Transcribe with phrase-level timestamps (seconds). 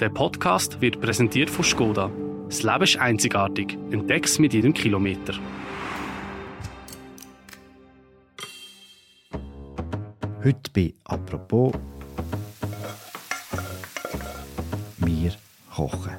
[0.00, 2.10] Der Podcast wird präsentiert von Skoda.
[2.48, 3.78] Das Leben ist einzigartig.
[3.92, 5.34] Entdeck's mit jedem Kilometer.
[10.42, 11.74] Heute bei «Apropos»
[14.98, 15.32] wir
[15.72, 16.16] kochen.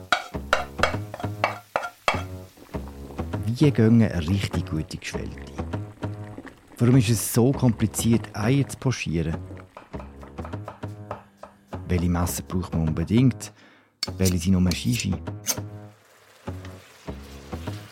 [3.46, 5.52] Wie gehen eine richtig gute Geschwellte?
[6.78, 9.36] Warum ist es so kompliziert, Eier zu pochieren?
[11.90, 13.52] Welche Messer braucht man unbedingt?
[14.18, 15.14] Welche sind nur Shishi?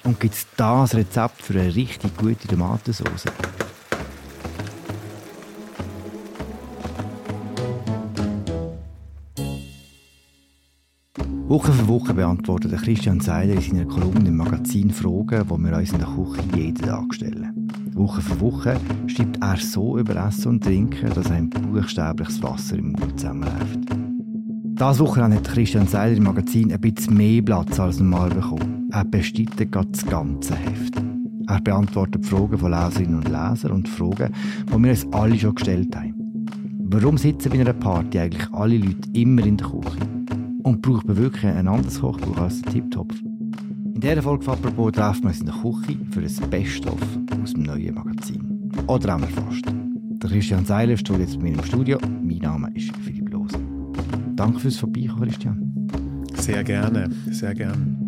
[0.03, 3.25] Und gibt es das Rezept für eine richtig gute Tomatensauce?
[11.47, 15.91] Woche für Woche beantwortet Christian Seiler in seiner Kolumne im Magazin Fragen, die wir uns
[15.91, 17.69] in der Küche jeden Tag stellen.
[17.93, 22.77] Woche für Woche schreibt er so über Essen und Trinken, dass einem buchstäblich das Wasser
[22.77, 23.92] im Mund zusammenläuft.
[24.83, 28.89] Dieses Wochenende hat Christian Seiler im Magazin ein bisschen mehr Platz als normal bekommen.
[28.91, 31.01] Er bestreitet das ganze Heft.
[31.47, 34.33] Er beantwortet Fragen von Leserinnen und Lesern und Fragen,
[34.67, 36.13] die wir uns alle schon gestellt haben.
[36.79, 39.97] Warum sitzen bei einer Party eigentlich alle Leute immer in der Küche?
[40.63, 43.15] Und braucht man wirklich ein anderes Kochbuch als den Tiptopf?
[43.21, 46.99] In dieser Folge von «Apropos» treffen wir uns in der Küche für ein Best-of
[47.41, 48.69] aus dem neuen Magazin.
[48.87, 49.63] Oder auch fast.
[49.65, 51.97] Der Christian Seiler steht jetzt bei mir im Studio.
[52.21, 53.12] Mein Name ist Philipp.
[54.35, 55.87] Danke fürs Vorbeikommen, Christian.
[56.35, 57.99] Sehr gerne, sehr gerne.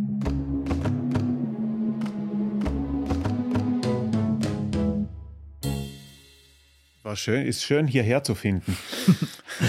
[7.04, 8.76] War schön, ist schön hierher zu finden.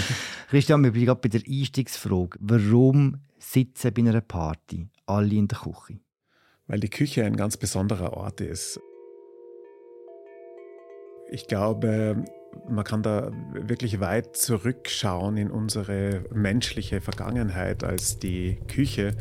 [0.49, 2.37] Christian, wir bleiben gerade bei der Einstiegsfrage.
[2.39, 5.99] Warum sitzen bei einer Party alle in der Küche?
[6.67, 8.79] Weil die Küche ein ganz besonderer Ort ist.
[11.29, 12.25] Ich glaube,
[12.69, 19.15] man kann da wirklich weit zurückschauen in unsere menschliche Vergangenheit, als die Küche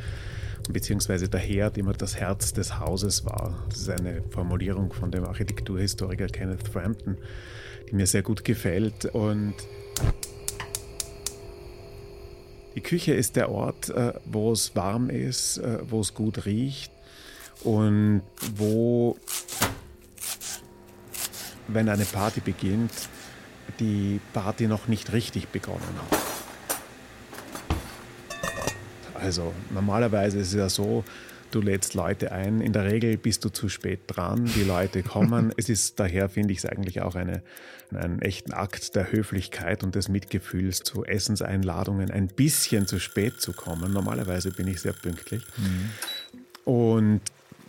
[0.68, 1.28] bzw.
[1.28, 3.64] der Herd immer das Herz des Hauses war.
[3.68, 7.18] Das ist eine Formulierung von dem Architekturhistoriker Kenneth Frampton,
[7.88, 9.06] die mir sehr gut gefällt.
[9.06, 9.54] Und
[12.74, 16.92] die Küche ist der Ort, äh, wo es warm ist, äh, wo es gut riecht
[17.62, 18.22] und
[18.56, 19.16] wo,
[21.68, 22.92] wenn eine Party beginnt,
[23.80, 26.18] die Party noch nicht richtig begonnen hat.
[29.14, 31.04] Also normalerweise ist es ja so,
[31.50, 32.60] Du lädst Leute ein.
[32.60, 34.50] In der Regel bist du zu spät dran.
[34.56, 35.52] Die Leute kommen.
[35.56, 37.42] es ist daher, finde ich es eigentlich auch eine,
[37.94, 43.52] einen echten Akt der Höflichkeit und des Mitgefühls, zu Essenseinladungen ein bisschen zu spät zu
[43.52, 43.92] kommen.
[43.92, 45.42] Normalerweise bin ich sehr pünktlich.
[45.56, 46.70] Mhm.
[46.70, 47.20] Und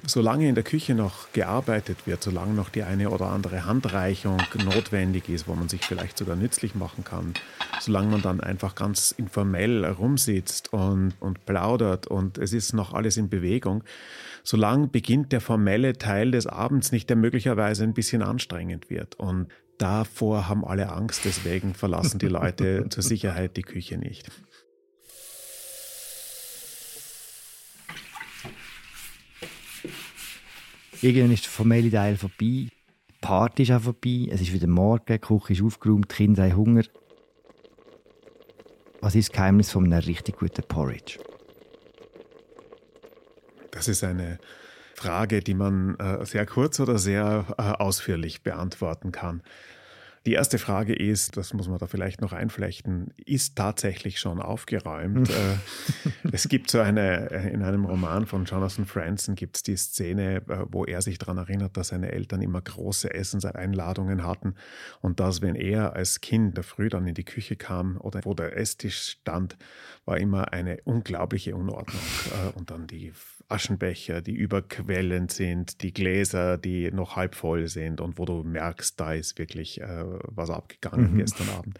[0.05, 5.29] solange in der Küche noch gearbeitet wird, solange noch die eine oder andere Handreichung notwendig
[5.29, 7.33] ist, wo man sich vielleicht sogar nützlich machen kann,
[7.79, 13.17] solange man dann einfach ganz informell rumsitzt und, und plaudert und es ist noch alles
[13.17, 13.83] in Bewegung,
[14.43, 19.15] solange beginnt der formelle Teil des Abends nicht, der möglicherweise ein bisschen anstrengend wird.
[19.15, 19.47] Und
[19.77, 24.29] davor haben alle Angst, deswegen verlassen die Leute zur Sicherheit die Küche nicht.
[31.01, 32.35] Irgendwann ist der formelle Teil vorbei.
[32.39, 32.71] Die
[33.21, 34.27] Party ist auch vorbei.
[34.31, 36.83] Es ist wieder Morgen, die Küche ist aufgeräumt, die Kinder haben Hunger.
[39.01, 41.19] Was ist das Geheimnis von einem richtig guten Porridge?
[43.71, 44.39] Das ist eine
[44.95, 49.43] Frage, die man äh, sehr kurz oder sehr äh, ausführlich beantworten kann.
[50.27, 55.31] Die erste Frage ist, das muss man da vielleicht noch einflechten, ist tatsächlich schon aufgeräumt.
[55.37, 59.75] Äh, es gibt so eine, äh, in einem Roman von Jonathan Franzen gibt es die
[59.75, 64.55] Szene, äh, wo er sich daran erinnert, dass seine Eltern immer große Essenseinladungen hatten
[65.01, 68.33] und dass, wenn er als Kind der früh dann in die Küche kam oder wo
[68.33, 69.57] der Esstisch stand,
[70.05, 72.01] war immer eine unglaubliche Unordnung.
[72.55, 73.13] Und dann die
[73.49, 78.99] Aschenbecher, die überquellend sind, die Gläser, die noch halb voll sind und wo du merkst,
[78.99, 81.17] da ist wirklich äh, was abgegangen mhm.
[81.19, 81.79] gestern Abend.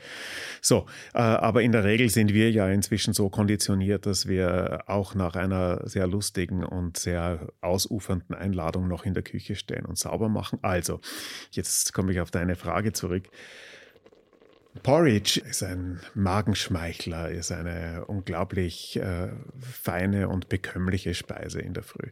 [0.61, 5.13] So, äh, aber in der Regel sind wir ja inzwischen so konditioniert, dass wir auch
[5.13, 10.29] nach einer sehr lustigen und sehr ausufernden Einladung noch in der Küche stehen und sauber
[10.29, 10.59] machen.
[10.61, 11.01] Also,
[11.51, 13.29] jetzt komme ich auf deine Frage zurück.
[14.77, 19.29] Porridge ist ein Magenschmeichler, ist eine unglaublich äh,
[19.59, 22.09] feine und bekömmliche Speise in der Früh.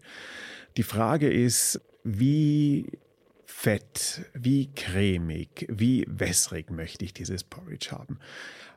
[0.77, 3.00] Die Frage ist, wie
[3.45, 8.19] fett, wie cremig, wie wässrig möchte ich dieses Porridge haben?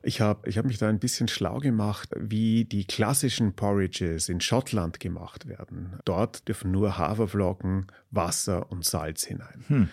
[0.03, 4.41] Ich habe ich hab mich da ein bisschen schlau gemacht, wie die klassischen Porridges in
[4.41, 5.99] Schottland gemacht werden.
[6.05, 9.65] Dort dürfen nur Haferflocken, Wasser und Salz hinein.
[9.67, 9.89] Hm.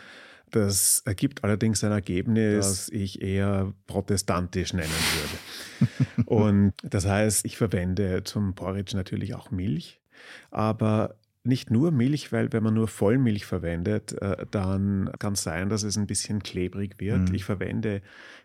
[0.52, 6.26] Das ergibt allerdings ein Ergebnis, das ich eher protestantisch nennen würde.
[6.26, 10.00] und das heißt, ich verwende zum Porridge natürlich auch Milch,
[10.52, 11.16] aber
[11.46, 15.84] nicht nur Milch, weil wenn man nur Vollmilch verwendet, äh, dann kann es sein, dass
[15.84, 17.30] es ein bisschen klebrig wird.
[17.30, 17.36] Mhm.
[17.36, 18.02] Ich verwende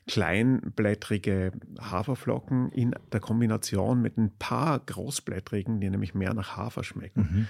[0.07, 7.21] kleinblättrige Haferflocken in der Kombination mit ein paar großblättrigen, die nämlich mehr nach Hafer schmecken.
[7.21, 7.47] Mhm.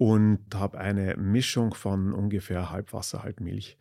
[0.00, 3.76] Und habe eine Mischung von ungefähr halb Wasser, halb Milch,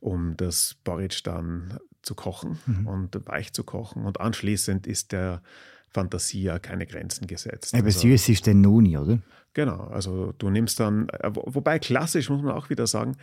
[0.00, 2.86] um das Porridge dann zu kochen mhm.
[2.86, 4.04] und weich zu kochen.
[4.04, 5.40] Und anschließend ist der
[5.88, 7.74] Fantasie ja keine Grenzen gesetzt.
[7.74, 9.20] Aber also, süß ist der Nuni, oder?
[9.54, 13.16] Genau, also du nimmst dann, äh, wobei klassisch muss man auch wieder sagen,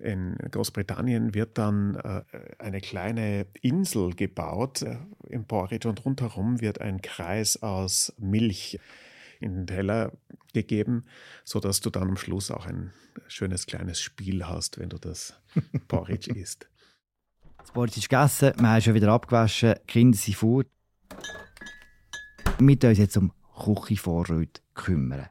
[0.00, 2.22] in Großbritannien wird dann äh,
[2.58, 4.96] eine kleine Insel gebaut äh,
[5.28, 8.78] im Porridge und rundherum wird ein Kreis aus Milch
[9.42, 10.12] in den Teller
[10.52, 11.04] gegeben,
[11.44, 12.92] sodass du dann am Schluss auch ein
[13.28, 15.34] schönes kleines Spiel hast, wenn du das
[15.88, 16.68] Porridge isst.
[17.58, 20.64] Das Porridge ist gegessen, man ist schon wieder abgewaschen, die Kinder sind vor.
[22.58, 25.28] Wir uns jetzt um Küchenvorräte kümmern.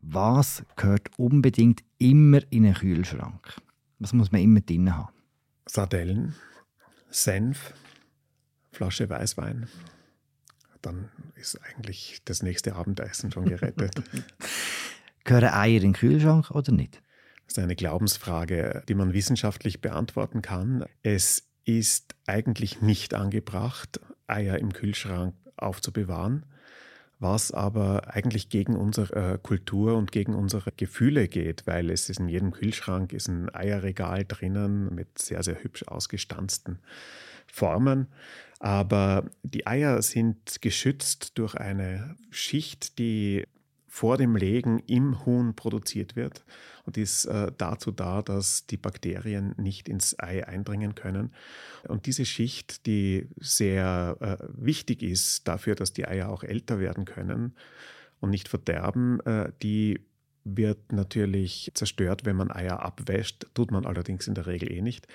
[0.00, 3.60] Was gehört unbedingt immer in einen Kühlschrank?
[3.98, 5.12] Was muss man immer drin haben?
[5.66, 6.34] Sardellen,
[7.10, 7.74] Senf,
[8.70, 9.68] Flasche Weißwein.
[10.82, 11.08] Dann
[11.38, 14.02] ist eigentlich das nächste Abendessen schon gerettet.
[15.24, 17.02] Gehören Eier in den Kühlschrank oder nicht?
[17.46, 20.84] Das ist eine Glaubensfrage, die man wissenschaftlich beantworten kann.
[21.02, 26.44] Es ist eigentlich nicht angebracht, Eier im Kühlschrank aufzubewahren
[27.20, 32.20] was aber eigentlich gegen unsere äh, Kultur und gegen unsere Gefühle geht, weil es ist
[32.20, 36.78] in jedem Kühlschrank ist ein Eierregal drinnen mit sehr, sehr hübsch ausgestanzten
[37.46, 38.06] Formen.
[38.58, 43.44] Aber die Eier sind geschützt durch eine Schicht, die
[43.86, 46.44] vor dem Legen im Huhn produziert wird
[46.84, 51.32] und ist äh, dazu da, dass die Bakterien nicht ins Ei eindringen können.
[51.88, 57.06] Und diese Schicht, die sehr äh, wichtig ist dafür, dass die Eier auch älter werden
[57.06, 57.56] können
[58.20, 60.00] und nicht verderben, äh, die
[60.44, 65.06] wird natürlich zerstört, wenn man Eier abwäscht, tut man allerdings in der Regel eh nicht.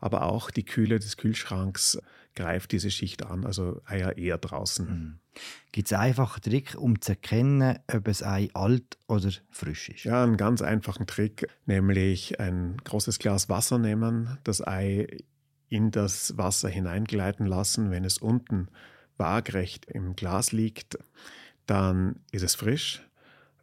[0.00, 1.98] Aber auch die Kühle des Kühlschranks
[2.34, 4.86] greift diese Schicht an, also Eier eher draußen.
[4.86, 5.18] Mhm.
[5.72, 10.04] Gibt es einen einfachen Trick, um zu erkennen, ob ein Ei alt oder frisch ist?
[10.04, 15.08] Ja, einen ganz einfachen Trick, nämlich ein großes Glas Wasser nehmen, das Ei
[15.68, 17.90] in das Wasser hineingleiten lassen.
[17.90, 18.68] Wenn es unten
[19.16, 20.98] waagrecht im Glas liegt,
[21.66, 23.02] dann ist es frisch.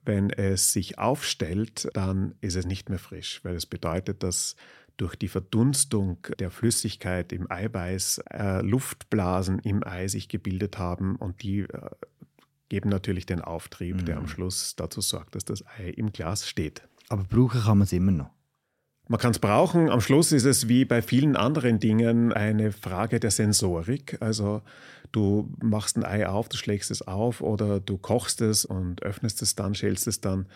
[0.06, 4.56] Wenn es sich aufstellt, dann ist es nicht mehr frisch, weil es bedeutet, dass
[4.98, 11.44] durch die Verdunstung der Flüssigkeit im Eiweiß äh, Luftblasen im Ei sich gebildet haben und
[11.44, 11.90] die äh,
[12.69, 14.06] geben natürlich den Auftrieb, mhm.
[14.06, 14.28] der am.
[14.28, 16.88] Schluss dazu sorgt, dass das Ei im Glas steht.
[17.10, 18.34] Aber brauchen kann man es immer noch.
[19.07, 19.90] Man kann es brauchen.
[19.90, 24.18] Am Schluss ist es wie bei vielen anderen Dingen eine Frage der Sensorik.
[24.19, 24.62] Also
[25.12, 29.42] du machst ein Ei auf, du schlägst es auf oder du kochst es und öffnest
[29.42, 30.48] es dann, schälst es dann.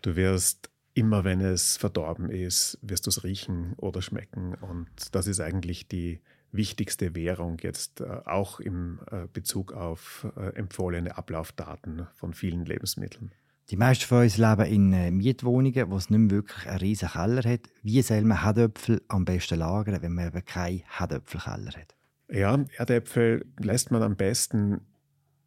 [0.00, 4.54] Du wirst immer wenn es verdorben ist, wirst du es riechen oder schmecken.
[4.54, 6.20] Und das ist eigentlich die
[6.50, 13.32] wichtigste Währung jetzt äh, auch im äh, Bezug auf äh, empfohlene Ablaufdaten von vielen Lebensmitteln.
[13.70, 17.12] Die meisten von uns leben in äh, Mietwohnungen, wo es nicht mehr wirklich einen riesigen
[17.12, 17.68] Keller hat.
[17.82, 21.94] Wie soll man Herdöpfel am besten lagern, wenn man eben keinen Herdöpfelkeller hat?
[22.30, 24.80] Ja, Erdäpfel lässt man am besten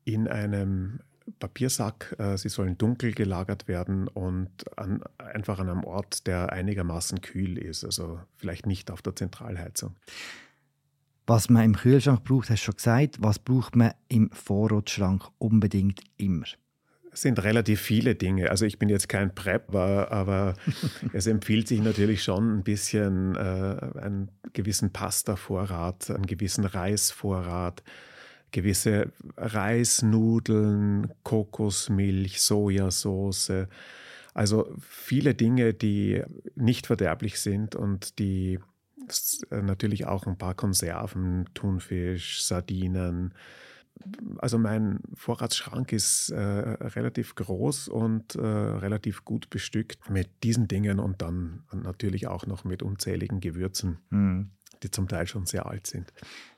[0.04, 1.00] in einem
[1.40, 2.16] Papiersack.
[2.20, 7.58] Äh, sie sollen dunkel gelagert werden und an, einfach an einem Ort, der einigermaßen kühl
[7.58, 9.96] ist, also vielleicht nicht auf der Zentralheizung.
[11.26, 13.18] Was man im Kühlschrank braucht, hast du schon gesagt.
[13.22, 16.46] Was braucht man im Vorratsschrank unbedingt immer?
[17.14, 18.50] Sind relativ viele Dinge.
[18.50, 20.56] Also ich bin jetzt kein Prep, aber
[21.14, 27.84] es empfiehlt sich natürlich schon ein bisschen äh, einen gewissen Pasta-Vorrat, einen gewissen Reisvorrat,
[28.52, 33.68] gewisse Reisnudeln, Kokosmilch, Sojasauce.
[34.34, 36.24] Also viele Dinge, die
[36.56, 38.60] nicht verderblich sind und die
[39.50, 43.34] natürlich auch ein paar Konserven, Thunfisch, Sardinen.
[44.38, 51.00] Also mein Vorratsschrank ist äh, relativ groß und äh, relativ gut bestückt mit diesen Dingen
[51.00, 54.00] und dann natürlich auch noch mit unzähligen Gewürzen.
[54.10, 54.52] Mhm
[54.84, 56.12] die zum Teil schon sehr alt sind.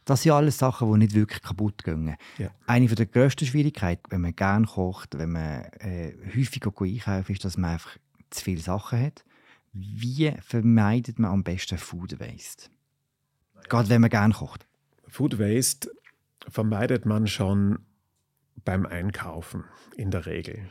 [0.05, 2.15] Das sind alles Sachen, die nicht wirklich kaputt gehen.
[2.37, 2.49] Ja.
[2.67, 7.57] Eine der grössten Schwierigkeiten, wenn man gerne kocht, wenn man äh, häufig einkauft, ist, dass
[7.57, 7.97] man einfach
[8.29, 9.23] zu viele Sachen hat.
[9.73, 12.69] Wie vermeidet man am besten Food Waste?
[13.69, 14.67] Gerade wenn man gerne kocht.
[15.07, 15.89] Food Waste
[16.49, 17.79] vermeidet man schon
[18.63, 20.69] beim Einkaufen in der Regel.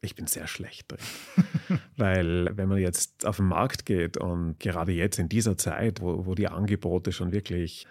[0.00, 1.80] Ich bin sehr schlecht drin.
[1.96, 6.26] Weil wenn man jetzt auf den Markt geht und gerade jetzt in dieser Zeit, wo,
[6.26, 7.86] wo die Angebote schon wirklich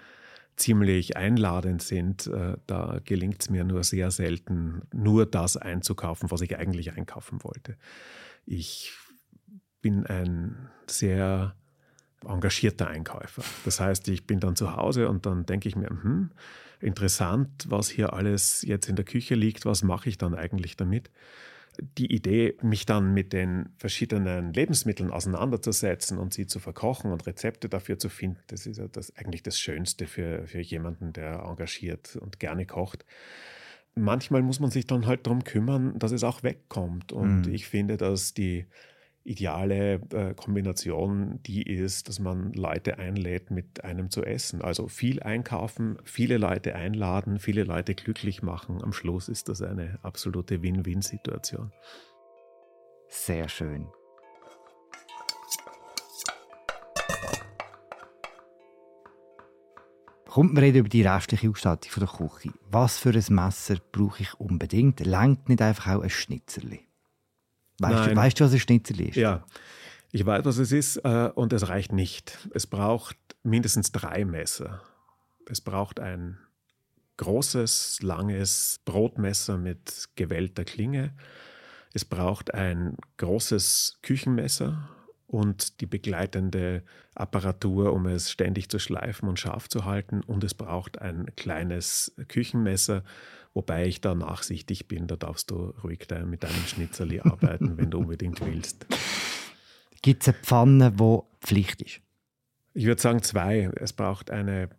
[0.56, 6.42] ziemlich einladend sind, äh, da gelingt es mir nur sehr selten, nur das einzukaufen, was
[6.42, 7.78] ich eigentlich einkaufen wollte.
[8.46, 8.94] Ich
[9.82, 11.56] bin ein sehr
[12.28, 13.44] engagierter Einkäufer.
[13.64, 16.32] Das heißt, ich bin dann zu Hause und dann denke ich mir, hm,
[16.80, 21.10] interessant, was hier alles jetzt in der Küche liegt, was mache ich dann eigentlich damit?
[21.98, 27.68] Die Idee, mich dann mit den verschiedenen Lebensmitteln auseinanderzusetzen und sie zu verkochen und Rezepte
[27.68, 32.16] dafür zu finden, das ist ja das, eigentlich das Schönste für, für jemanden, der engagiert
[32.16, 33.06] und gerne kocht.
[33.94, 37.12] Manchmal muss man sich dann halt darum kümmern, dass es auch wegkommt.
[37.12, 37.54] Und mhm.
[37.54, 38.68] ich finde, dass die
[39.26, 44.62] ideale äh, Kombination die ist, dass man Leute einlädt, mit einem zu essen.
[44.62, 48.84] Also viel einkaufen, viele Leute einladen, viele Leute glücklich machen.
[48.84, 51.72] Am Schluss ist das eine absolute Win-Win-Situation.
[53.08, 53.88] Sehr schön.
[60.36, 62.54] Kommt wir reden über die restliche Ausstattung der Küche.
[62.70, 65.00] Was für ein Messer brauche ich unbedingt?
[65.00, 66.86] Längt nicht einfach auch ein Schnitzerli?
[67.80, 69.16] Weißt, du, weißt du, was ein Schnitzel ist?
[69.16, 69.46] Ja,
[70.12, 72.38] ich weiß, was es ist äh, und es reicht nicht.
[72.54, 74.82] Es braucht mindestens drei Messer.
[75.50, 76.38] Es braucht ein
[77.18, 81.14] großes, langes Brotmesser mit gewellter Klinge.
[81.94, 84.90] Es braucht ein großes Küchenmesser
[85.28, 90.22] und die begleitende Apparatur, um es ständig zu schleifen und scharf zu halten.
[90.22, 93.04] Und es braucht ein kleines Küchenmesser,
[93.56, 95.08] wobei ich da nachsichtig bin.
[95.08, 98.86] Da darfst du ruhig mit deinem Schnitzerli arbeiten, wenn du unbedingt willst.
[100.04, 102.02] Gibt es eine Pfanne, die Pflicht ist?
[102.76, 103.72] Ich würde sagen zwei.
[103.76, 104.70] Es braucht eine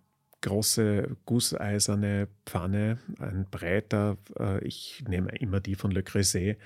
[0.43, 4.19] große gusseiserne Pfanne, ein Bräter.
[4.39, 6.59] Äh, ich nehme immer die von Le Creuset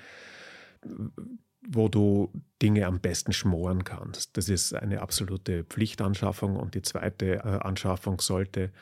[1.67, 4.37] wo du Dinge am besten schmoren kannst.
[4.37, 8.73] Das ist eine absolute Pflichtanschaffung und die zweite äh, Anschaffung sollte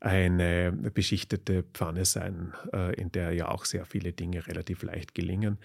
[0.00, 5.58] eine beschichtete Pfanne sein, äh, in der ja auch sehr viele Dinge relativ leicht gelingen.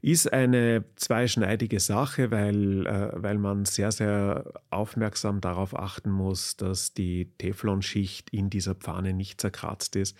[0.00, 6.94] Ist eine zweischneidige Sache, weil, äh, weil man sehr, sehr aufmerksam darauf achten muss, dass
[6.94, 10.16] die Teflonschicht in dieser Pfanne nicht zerkratzt ist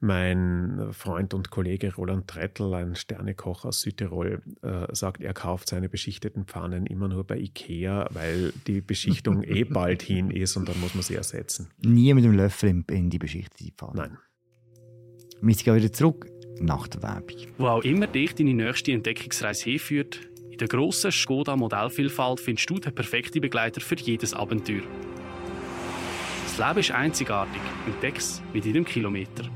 [0.00, 5.88] mein Freund und Kollege Roland Trettl, ein Sternekoch aus Südtirol, äh, sagt, er kauft seine
[5.88, 10.78] beschichteten Pfannen immer nur bei Ikea, weil die Beschichtung eh bald hin ist und dann
[10.80, 11.70] muss man sie ersetzen.
[11.82, 13.94] Nie mit dem Löffel in die beschichtete Pfanne?
[13.94, 14.18] Nein.
[15.40, 16.26] Wir gehen wieder zurück
[16.60, 17.36] nach der Werbung.
[17.58, 22.78] Wo auch immer dich deine nächste Entdeckungsreise hinführt, in der grossen Skoda Modellvielfalt findest du
[22.78, 24.82] den perfekten Begleiter für jedes Abenteuer.
[26.44, 27.60] Das Leben ist einzigartig.
[27.86, 29.50] Entdeck's mit jedem Kilometer.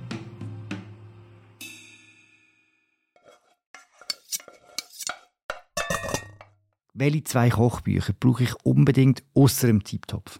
[7.00, 10.38] Welche zwei Kochbücher brauche ich unbedingt außer dem Tiptopf?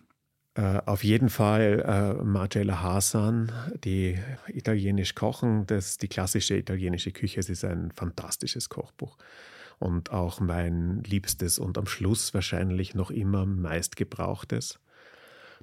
[0.53, 1.83] Äh, auf jeden Fall
[2.21, 3.51] äh, Marcella Hasan,
[3.83, 5.65] die italienisch kochen.
[5.67, 7.41] Das, die klassische italienische Küche.
[7.41, 9.17] Es ist ein fantastisches Kochbuch.
[9.79, 14.81] Und auch mein liebstes und am Schluss wahrscheinlich noch immer meistgebrauchtes.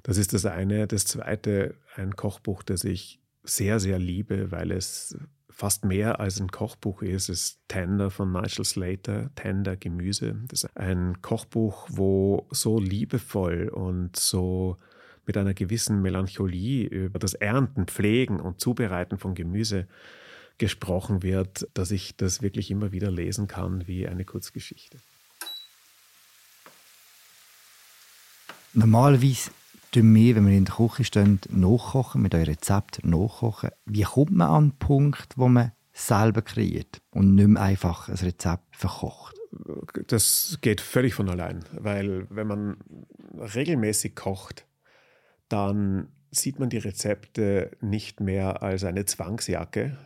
[0.02, 0.88] Das ist das eine.
[0.88, 5.16] Das zweite, ein Kochbuch, das ich sehr, sehr liebe, weil es
[5.58, 10.36] fast mehr als ein Kochbuch ist, ist Tender von Nigel Slater, Tender Gemüse.
[10.46, 14.76] Das ist ein Kochbuch, wo so liebevoll und so
[15.26, 19.88] mit einer gewissen Melancholie über das Ernten, Pflegen und Zubereiten von Gemüse
[20.58, 24.98] gesprochen wird, dass ich das wirklich immer wieder lesen kann wie eine Kurzgeschichte.
[28.74, 29.50] Normalerweise
[29.90, 33.70] tun wenn wir in der Küche stehen, nachkochen, mit eurem Rezept nachkochen.
[33.84, 38.14] Wie kommt man an den Punkt, wo man selber kreiert und nicht mehr einfach ein
[38.14, 39.36] Rezept verkocht?
[40.06, 42.76] Das geht völlig von allein, weil wenn man
[43.34, 44.66] regelmäßig kocht,
[45.48, 49.96] dann sieht man die Rezepte nicht mehr als eine Zwangsjacke,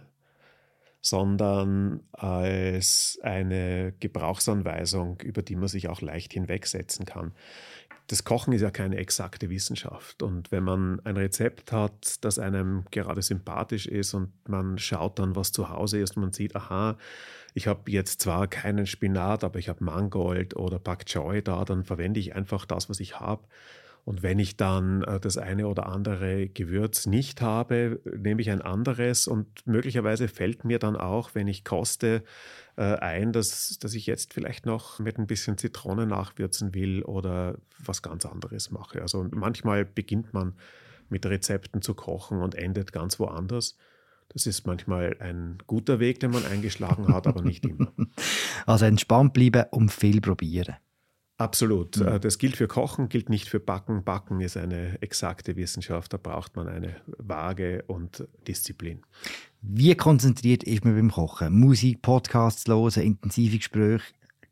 [1.01, 7.33] sondern als eine Gebrauchsanweisung, über die man sich auch leicht hinwegsetzen kann
[8.09, 10.23] das Kochen ist ja keine exakte Wissenschaft.
[10.23, 15.37] Und wenn man ein Rezept hat, das einem gerade sympathisch ist und man schaut dann,
[15.37, 16.97] was zu Hause ist, und man sieht, aha,
[17.54, 21.85] ich habe jetzt zwar keinen Spinat, aber ich habe Mangold oder Pak Choi da, dann
[21.85, 23.44] verwende ich einfach das, was ich habe.
[24.04, 28.61] Und wenn ich dann äh, das eine oder andere Gewürz nicht habe, nehme ich ein
[28.61, 32.25] anderes und möglicherweise fällt mir dann auch, wenn ich koste,
[32.76, 37.59] äh, ein, dass, dass ich jetzt vielleicht noch mit ein bisschen Zitrone nachwürzen will oder
[37.78, 39.02] was ganz anderes mache.
[39.02, 40.54] Also manchmal beginnt man
[41.09, 43.76] mit Rezepten zu kochen und endet ganz woanders.
[44.30, 47.92] Das ist manchmal ein guter Weg, den man eingeschlagen hat, aber nicht immer.
[48.66, 50.76] Also entspannt bleiben und viel probieren.
[51.42, 51.96] Absolut.
[51.96, 52.20] Mhm.
[52.20, 54.04] Das gilt für Kochen, gilt nicht für Backen.
[54.04, 59.02] Backen ist eine exakte Wissenschaft, da braucht man eine Waage und Disziplin.
[59.61, 61.58] Wie konzentriert ist man beim Kochen?
[61.58, 64.04] Musik, Podcasts hören, intensive Gespräche.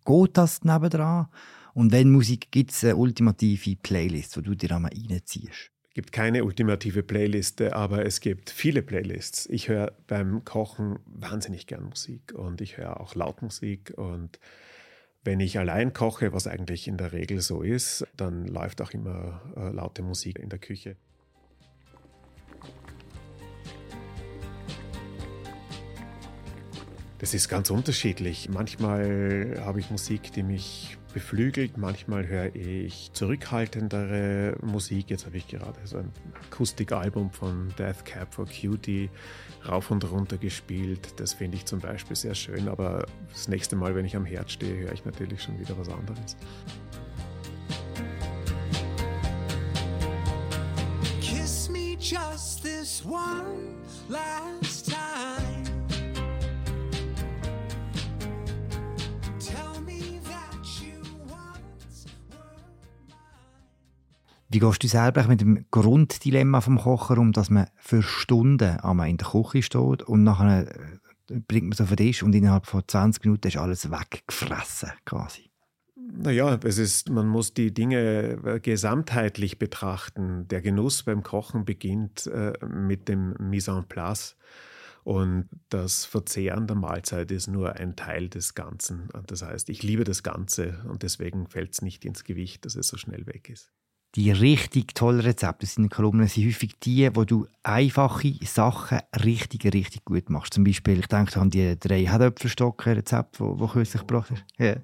[0.05, 1.29] Geht das nebendran?
[1.75, 5.71] Und wenn Musik gibt es eine ultimative Playlist, wo du dir einmal reinziehst?
[5.89, 9.47] Es gibt keine ultimative Playliste, aber es gibt viele Playlists.
[9.47, 14.41] Ich höre beim Kochen wahnsinnig gern Musik und ich höre auch Lautmusik und
[15.23, 19.43] wenn ich allein koche, was eigentlich in der Regel so ist, dann läuft auch immer
[19.57, 20.97] äh, laute Musik in der Küche.
[27.19, 28.49] Das ist ganz unterschiedlich.
[28.49, 35.11] Manchmal habe ich Musik, die mich beflügelt, manchmal höre ich zurückhaltendere Musik.
[35.11, 36.11] Jetzt habe ich gerade so ein
[36.47, 39.11] Akustikalbum von Death Cab for Cutie
[39.69, 41.15] rauf und runter gespielt.
[41.17, 44.51] Das finde ich zum Beispiel sehr schön, aber das nächste Mal, wenn ich am Herd
[44.51, 46.37] stehe, höre ich natürlich schon wieder was anderes.
[51.21, 53.77] Kiss me just this one
[54.09, 54.70] last
[64.53, 69.09] Wie gehst du selber mit dem Grunddilemma vom Kocher um, dass man für Stunden einmal
[69.09, 72.67] in der Küche steht und nachher äh, bringt man so auf den Tisch und innerhalb
[72.67, 75.53] von 20 Minuten ist alles weggefressen quasi?
[75.95, 80.49] Naja, es ist, man muss die Dinge äh, gesamtheitlich betrachten.
[80.49, 84.37] Der Genuss beim Kochen beginnt äh, mit dem Mise en place.
[85.05, 89.11] Und das Verzehren der Mahlzeit ist nur ein Teil des Ganzen.
[89.29, 92.89] Das heißt, ich liebe das Ganze und deswegen fällt es nicht ins Gewicht, dass es
[92.89, 93.71] so schnell weg ist
[94.17, 99.65] die richtig tollen Rezepte aus deinen Kolumnen sind häufig die, wo du einfache Sachen richtig,
[99.73, 100.55] richtig gut machst.
[100.55, 104.45] Zum Beispiel, ich denke an die drei Herdöpfelstocken-Rezepte, die, die kürzlich gebracht hast.
[104.59, 104.77] Ja.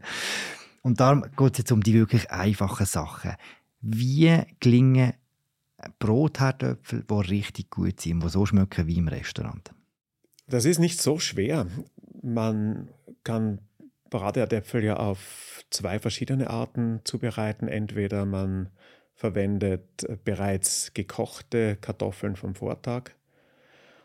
[0.82, 3.32] Und darum geht es jetzt um die wirklich einfachen Sachen.
[3.80, 5.14] Wie gelingen
[5.98, 9.72] Brotherdöpfel, die richtig gut sind, die so schmecken wie im Restaurant?
[10.46, 11.66] Das ist nicht so schwer.
[12.22, 12.90] Man
[13.24, 13.60] kann
[14.10, 17.66] Bratherdäpfel ja auf zwei verschiedene Arten zubereiten.
[17.66, 18.70] Entweder man
[19.16, 23.10] verwendet äh, bereits gekochte Kartoffeln vom Vortag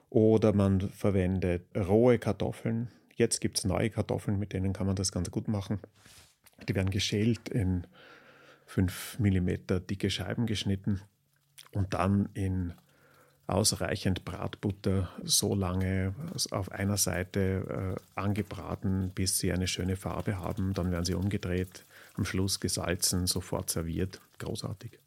[0.10, 2.90] oder man verwendet rohe Kartoffeln.
[3.16, 5.80] Jetzt gibt es neue Kartoffeln, mit denen kann man das ganz gut machen.
[6.68, 7.86] Die werden geschält in
[8.66, 9.50] 5 mm
[9.90, 11.02] dicke Scheiben geschnitten
[11.74, 12.74] und dann in
[13.48, 16.16] ausreichend Bratbutter so lange
[16.52, 20.74] auf einer Seite äh, angebraten, bis sie eine schöne Farbe haben.
[20.74, 21.86] Dann werden sie umgedreht,
[22.22, 24.22] am Schluss gesalzen, sofort serviert.
[24.38, 25.00] Großartig.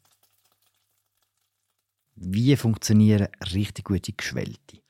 [2.15, 4.81] Wie funktionieren richtig gute Geschwellte?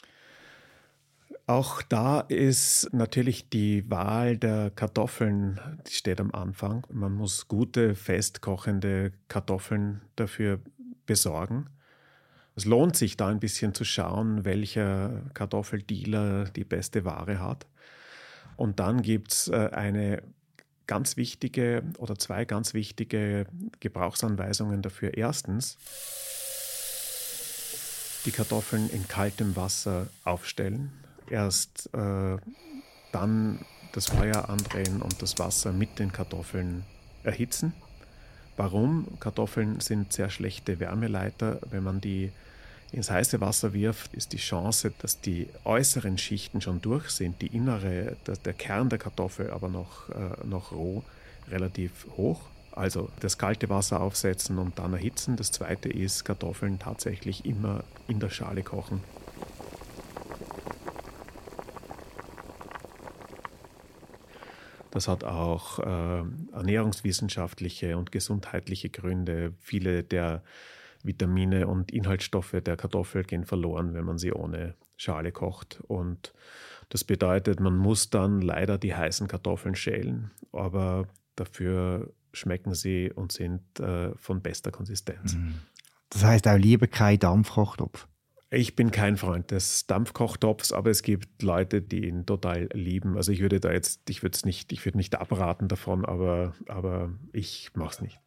[1.47, 6.87] Auch da ist natürlich die Wahl der Kartoffeln, die steht am Anfang.
[6.91, 10.59] Man muss gute, festkochende Kartoffeln dafür
[11.05, 11.69] besorgen.
[12.55, 17.67] Es lohnt sich da ein bisschen zu schauen, welcher Kartoffeldealer die beste Ware hat.
[18.55, 20.23] Und dann gibt es äh, eine
[20.87, 23.47] ganz wichtige oder zwei ganz wichtige
[23.79, 25.15] Gebrauchsanweisungen dafür.
[25.15, 25.77] Erstens,
[28.25, 30.91] die Kartoffeln in kaltem Wasser aufstellen,
[31.29, 32.37] erst äh,
[33.11, 33.59] dann
[33.93, 36.83] das Feuer andrehen und das Wasser mit den Kartoffeln
[37.23, 37.73] erhitzen.
[38.57, 39.19] Warum?
[39.19, 41.59] Kartoffeln sind sehr schlechte Wärmeleiter.
[41.69, 42.31] Wenn man die
[42.91, 47.47] ins heiße Wasser wirft, ist die Chance, dass die äußeren Schichten schon durch sind, die
[47.47, 51.03] innere, der Kern der Kartoffel aber noch, äh, noch roh,
[51.49, 52.41] relativ hoch.
[52.71, 55.37] Also das kalte Wasser aufsetzen und dann erhitzen.
[55.37, 59.01] Das zweite ist Kartoffeln tatsächlich immer in der Schale kochen.
[64.91, 69.53] Das hat auch äh, ernährungswissenschaftliche und gesundheitliche Gründe.
[69.59, 70.41] Viele der
[71.05, 75.81] Vitamine und Inhaltsstoffe der Kartoffel gehen verloren, wenn man sie ohne Schale kocht.
[75.87, 76.33] Und
[76.89, 83.31] das bedeutet, man muss dann leider die heißen Kartoffeln schälen, aber dafür schmecken sie und
[83.31, 85.35] sind äh, von bester Konsistenz.
[85.35, 85.55] Mhm.
[86.09, 88.07] Das heißt auch lieber kein Dampfkochtopf.
[88.51, 93.17] Ich bin kein Freund des Dampfkochtopfs, aber es gibt Leute, die ihn total lieben.
[93.17, 96.53] Also ich würde da jetzt, ich würde es nicht, ich würde nicht abraten davon, aber,
[96.67, 98.19] aber ich mache es nicht.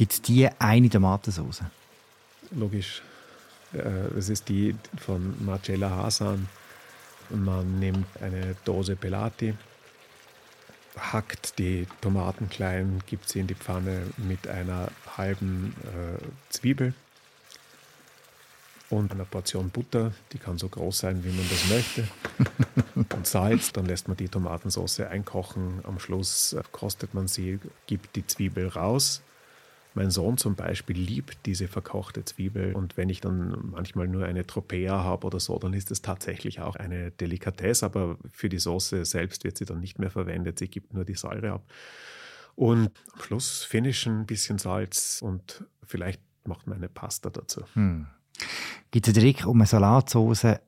[0.00, 1.62] Gibt es die eine Tomatensauce?
[2.52, 3.02] Logisch.
[3.74, 6.48] Äh, das ist die von Marcella Hasan
[7.28, 9.54] man nimmt eine Dose Pelati,
[10.96, 16.94] hackt die Tomaten klein, gibt sie in die Pfanne mit einer halben äh, Zwiebel
[18.88, 22.08] und eine Portion Butter, die kann so groß sein, wie man das möchte.
[23.14, 25.80] Und Salz, dann lässt man die Tomatensauce einkochen.
[25.84, 29.20] Am Schluss äh, kostet man sie, gibt die Zwiebel raus.
[29.94, 34.46] Mein Sohn zum Beispiel liebt diese verkochte Zwiebel und wenn ich dann manchmal nur eine
[34.46, 39.04] Tropea habe oder so, dann ist es tatsächlich auch eine Delikatesse, aber für die Soße
[39.04, 41.64] selbst wird sie dann nicht mehr verwendet, sie gibt nur die Säure ab.
[42.54, 47.62] Und am Schluss finishen, ein bisschen Salz und vielleicht macht man eine Pasta dazu.
[47.74, 48.06] Hm.
[48.90, 50.58] Gibt es einen Trick, um eine Salatsauce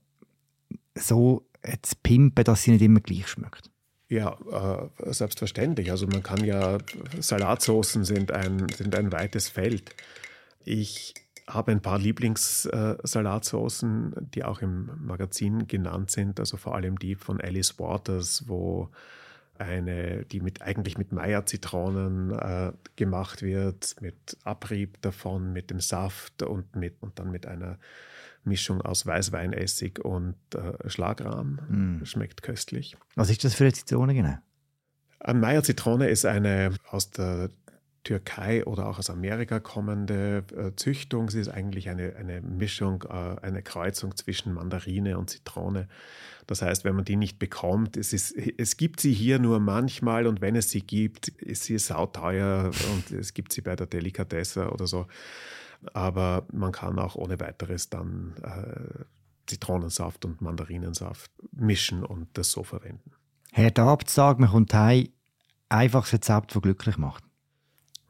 [0.95, 1.47] so
[1.83, 3.72] zu pimpen, dass sie nicht immer gleich schmeckt?
[4.13, 5.91] Ja, äh, selbstverständlich.
[5.91, 6.77] Also man kann ja,
[7.19, 9.95] Salatsoßen sind ein, sind ein weites Feld.
[10.67, 11.15] Ich
[11.49, 17.15] habe ein paar Lieblingssalatsoßen, äh, die auch im Magazin genannt sind, also vor allem die
[17.15, 18.91] von Alice Waters, wo
[19.57, 26.43] eine, die mit, eigentlich mit Meyer-Zitronen äh, gemacht wird, mit Abrieb davon, mit dem Saft
[26.43, 27.79] und, mit, und dann mit einer
[28.45, 32.01] Mischung aus Weißweinessig und äh, Schlagrahm.
[32.01, 32.05] Mm.
[32.05, 32.97] Schmeckt köstlich.
[33.15, 34.37] Was ist das für eine Zitrone genau?
[35.21, 37.51] Eine Meyer Zitrone ist eine aus der
[38.05, 41.31] Türkei oder auch aus Amerika kommende äh, Züchtung.
[41.31, 45.89] Sie ist eigentlich eine, eine Mischung, äh, eine Kreuzung zwischen Mandarine und Zitrone.
[46.49, 50.27] Das heißt, wenn man die nicht bekommt, es, ist, es gibt sie hier nur manchmal
[50.27, 54.71] und wenn es sie gibt, ist sie sauteuer und es gibt sie bei der Delikatesse
[54.71, 55.07] oder so
[55.93, 59.05] aber man kann auch ohne weiteres dann äh,
[59.47, 63.13] Zitronensaft und Mandarinensaft mischen und das so verwenden.
[63.53, 65.09] Herr Dabt sagt, man kommt heim,
[65.69, 67.25] einfaches Rezept, das glücklich macht.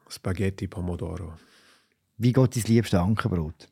[0.07, 1.33] Spaghetti Pomodoro.
[2.17, 3.67] Wie geht dein liebste Ankerbrot?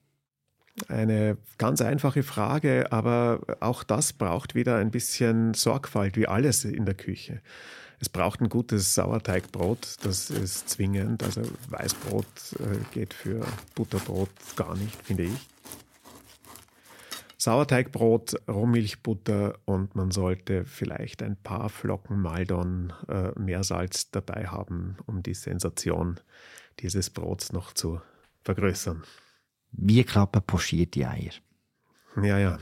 [0.87, 6.85] Eine ganz einfache Frage, aber auch das braucht wieder ein bisschen Sorgfalt, wie alles in
[6.85, 7.41] der Küche.
[8.01, 11.21] Es braucht ein gutes Sauerteigbrot, das ist zwingend.
[11.21, 12.25] Also Weißbrot
[12.59, 15.49] äh, geht für Butterbrot gar nicht, finde ich.
[17.37, 25.21] Sauerteigbrot, Rohmilchbutter und man sollte vielleicht ein paar Flocken Maldon äh, Meersalz dabei haben, um
[25.21, 26.19] die Sensation
[26.79, 28.01] dieses Brots noch zu
[28.43, 29.03] vergrößern.
[29.71, 31.33] Wie klappen pochierte Eier?
[32.21, 32.59] Ja, ja.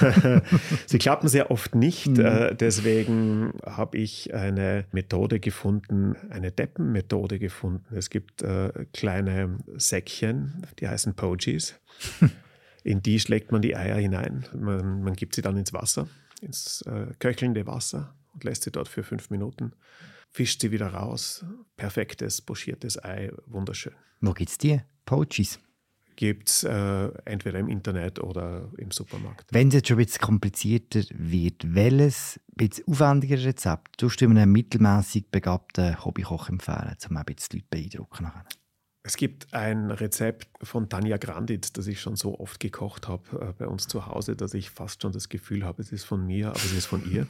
[0.86, 2.06] Sie klappen sehr oft nicht.
[2.06, 2.24] Mhm.
[2.24, 7.94] Äh, deswegen habe ich eine Methode gefunden, eine Deppenmethode gefunden.
[7.94, 11.74] Es gibt äh, kleine Säckchen, die heißen Pogies.
[12.84, 14.46] In die schlägt man die Eier hinein.
[14.54, 16.08] Man, man gibt sie dann ins Wasser,
[16.40, 19.72] ins äh, köchelnde Wasser und lässt sie dort für fünf Minuten.
[20.30, 21.44] Fischt sie wieder raus.
[21.76, 23.92] Perfektes, pochiertes Ei, wunderschön.
[24.20, 24.80] Wo gibt es die?
[25.04, 25.58] Poachies?
[26.20, 29.46] Gibt es äh, entweder im Internet oder im Supermarkt.
[29.52, 34.26] Wenn es jetzt schon ein bisschen komplizierter wird, welches ein bisschen aufwendiger Rezept tust du
[34.26, 38.24] einem mittelmäßig begabten Hobbykoch empfehlen, um ein bisschen die Leute beeindrucken?
[38.24, 38.44] Nachher?
[39.02, 43.54] Es gibt ein Rezept von Tanja Grandit, das ich schon so oft gekocht habe äh,
[43.56, 46.48] bei uns zu Hause, dass ich fast schon das Gefühl habe, es ist von mir,
[46.48, 47.26] aber es ist von ihr.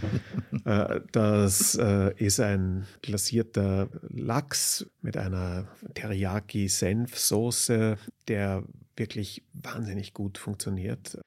[0.64, 8.62] äh, das äh, ist ein glasierter Lachs mit einer Teriyaki-Senfsoße, der
[8.96, 11.18] wirklich wahnsinnig gut funktioniert.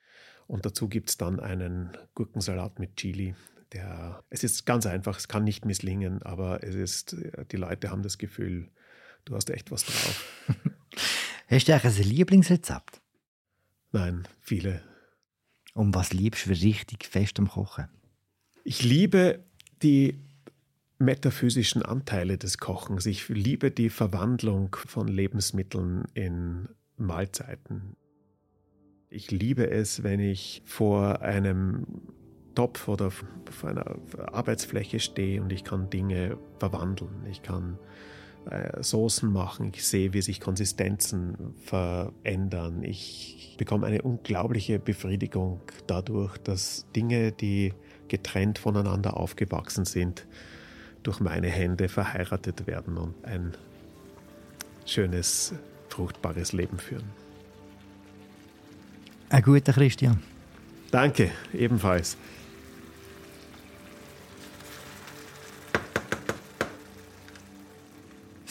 [0.48, 3.36] Und dazu gibt es dann einen Gurkensalat mit Chili.
[3.74, 7.17] Der, es ist ganz einfach, es kann nicht misslingen, aber es ist,
[7.52, 8.69] die Leute haben das Gefühl,
[9.25, 10.47] Du hast echt was drauf.
[11.49, 13.01] Hast du eigentlich ein Lieblingsrezept?
[13.91, 14.81] Nein, viele.
[15.73, 17.88] Und was liebst du richtig fest am Kochen?
[18.63, 19.43] Ich liebe
[19.81, 20.19] die
[20.99, 23.05] metaphysischen Anteile des Kochens.
[23.05, 27.95] Ich liebe die Verwandlung von Lebensmitteln in Mahlzeiten.
[29.09, 31.86] Ich liebe es, wenn ich vor einem
[32.55, 33.97] Topf oder vor einer
[34.31, 37.25] Arbeitsfläche stehe und ich kann Dinge verwandeln.
[37.29, 37.77] Ich kann
[38.49, 39.71] äh, Soßen machen.
[39.73, 42.84] Ich sehe, wie sich Konsistenzen verändern.
[42.84, 47.73] Ich bekomme eine unglaubliche Befriedigung dadurch, dass Dinge, die
[48.08, 50.27] getrennt voneinander aufgewachsen sind,
[51.03, 53.53] durch meine Hände verheiratet werden und ein
[54.86, 55.53] schönes,
[55.89, 57.10] fruchtbares Leben führen.
[59.29, 60.21] Ein guter Christian.
[60.91, 62.17] Danke, ebenfalls.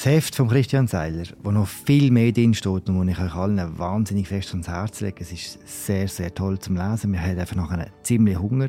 [0.02, 3.34] Das Heft von Christian Seiler, wo noch viel mehr drin steht und wo ich euch
[3.36, 5.20] allen wahnsinnig fest ans Herz lege.
[5.20, 7.12] Es ist sehr, sehr toll zum Lesen.
[7.12, 8.66] Wir haben einfach noch einen ziemlich Hunger.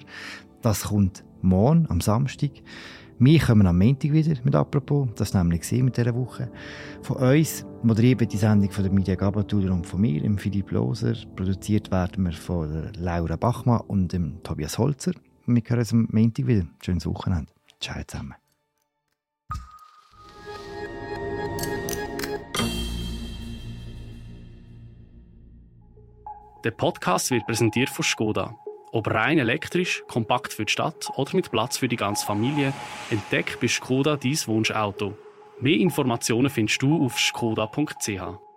[0.62, 2.52] Das kommt morgen, am Samstag.
[3.18, 6.52] Wir kommen am Montag wieder mit «Apropos», das ist nämlich mit dieser Woche.
[7.02, 11.16] Von uns moderiert die Sendung von der Media Gabatuller und von mir, dem Philipp Loser.
[11.36, 15.14] Produziert werden wir von Laura Bachmann und dem Tobias Holzer.
[15.48, 16.68] Wir hören uns am Montag wieder.
[16.80, 17.52] Schönes Wochenende.
[17.80, 18.36] Ciao zusammen.
[26.64, 28.56] Der Podcast wird präsentiert von Skoda.
[28.94, 32.72] Ob rein elektrisch, kompakt für die Stadt oder mit Platz für die ganze Familie,
[33.10, 35.18] entdeck bei Skoda dein Wunschauto.
[35.60, 38.53] Mehr Informationen findest du auf skoda.ch.